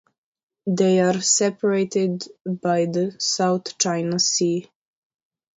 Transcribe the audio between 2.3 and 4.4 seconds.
by the South China